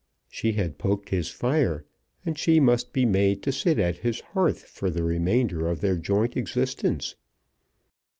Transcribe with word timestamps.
She 0.31 0.53
had 0.53 0.79
poked 0.79 1.09
his 1.09 1.29
fire, 1.29 1.85
and 2.25 2.35
she 2.35 2.59
must 2.59 2.91
be 2.91 3.05
made 3.05 3.43
to 3.43 3.51
sit 3.51 3.77
at 3.77 3.97
his 3.97 4.19
hearth 4.33 4.63
for 4.63 4.89
the 4.89 5.03
remainder 5.03 5.67
of 5.67 5.79
their 5.81 5.95
joint 5.95 6.35
existence. 6.35 7.13